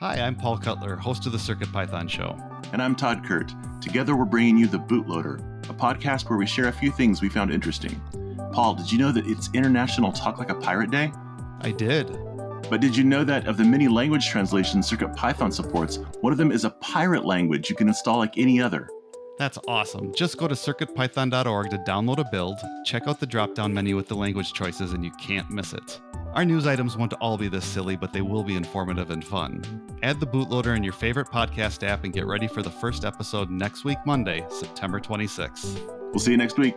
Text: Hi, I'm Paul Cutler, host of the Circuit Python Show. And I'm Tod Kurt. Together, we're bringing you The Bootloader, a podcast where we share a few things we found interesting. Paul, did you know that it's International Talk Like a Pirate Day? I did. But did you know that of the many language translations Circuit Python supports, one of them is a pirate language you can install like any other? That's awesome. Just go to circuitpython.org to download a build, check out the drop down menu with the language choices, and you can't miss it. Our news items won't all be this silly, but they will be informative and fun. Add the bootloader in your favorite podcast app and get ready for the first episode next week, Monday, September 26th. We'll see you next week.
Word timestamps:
Hi, 0.00 0.20
I'm 0.20 0.34
Paul 0.34 0.58
Cutler, 0.58 0.94
host 0.94 1.24
of 1.24 1.32
the 1.32 1.38
Circuit 1.38 1.72
Python 1.72 2.06
Show. 2.06 2.36
And 2.74 2.82
I'm 2.82 2.94
Tod 2.94 3.24
Kurt. 3.24 3.50
Together, 3.80 4.14
we're 4.14 4.26
bringing 4.26 4.58
you 4.58 4.66
The 4.66 4.78
Bootloader, 4.78 5.38
a 5.70 5.72
podcast 5.72 6.28
where 6.28 6.38
we 6.38 6.44
share 6.44 6.68
a 6.68 6.72
few 6.72 6.92
things 6.92 7.22
we 7.22 7.30
found 7.30 7.50
interesting. 7.50 7.98
Paul, 8.52 8.74
did 8.74 8.92
you 8.92 8.98
know 8.98 9.10
that 9.10 9.26
it's 9.26 9.48
International 9.54 10.12
Talk 10.12 10.38
Like 10.38 10.50
a 10.50 10.54
Pirate 10.54 10.90
Day? 10.90 11.10
I 11.62 11.70
did. 11.70 12.08
But 12.68 12.82
did 12.82 12.94
you 12.94 13.04
know 13.04 13.24
that 13.24 13.46
of 13.46 13.56
the 13.56 13.64
many 13.64 13.88
language 13.88 14.28
translations 14.28 14.86
Circuit 14.86 15.16
Python 15.16 15.50
supports, 15.50 15.98
one 16.20 16.30
of 16.30 16.36
them 16.36 16.52
is 16.52 16.66
a 16.66 16.70
pirate 16.70 17.24
language 17.24 17.70
you 17.70 17.76
can 17.76 17.88
install 17.88 18.18
like 18.18 18.36
any 18.36 18.60
other? 18.60 18.90
That's 19.38 19.58
awesome. 19.66 20.14
Just 20.14 20.36
go 20.36 20.46
to 20.46 20.54
circuitpython.org 20.54 21.70
to 21.70 21.78
download 21.78 22.18
a 22.18 22.28
build, 22.30 22.58
check 22.84 23.08
out 23.08 23.18
the 23.18 23.26
drop 23.26 23.54
down 23.54 23.72
menu 23.72 23.96
with 23.96 24.08
the 24.08 24.14
language 24.14 24.52
choices, 24.52 24.92
and 24.92 25.02
you 25.02 25.10
can't 25.12 25.50
miss 25.50 25.72
it. 25.72 26.00
Our 26.36 26.44
news 26.44 26.66
items 26.66 26.98
won't 26.98 27.14
all 27.14 27.38
be 27.38 27.48
this 27.48 27.64
silly, 27.64 27.96
but 27.96 28.12
they 28.12 28.20
will 28.20 28.44
be 28.44 28.56
informative 28.56 29.08
and 29.10 29.24
fun. 29.24 29.62
Add 30.02 30.20
the 30.20 30.26
bootloader 30.26 30.76
in 30.76 30.84
your 30.84 30.92
favorite 30.92 31.28
podcast 31.28 31.82
app 31.82 32.04
and 32.04 32.12
get 32.12 32.26
ready 32.26 32.46
for 32.46 32.60
the 32.60 32.70
first 32.70 33.06
episode 33.06 33.48
next 33.48 33.84
week, 33.84 33.96
Monday, 34.04 34.44
September 34.50 35.00
26th. 35.00 35.80
We'll 36.10 36.18
see 36.18 36.32
you 36.32 36.36
next 36.36 36.58
week. 36.58 36.76